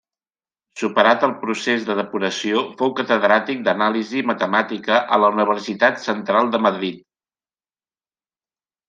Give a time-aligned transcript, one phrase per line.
[0.81, 7.05] Superat el procés de depuració fou catedràtic d'anàlisi matemàtica a la Universitat Central de Madrid.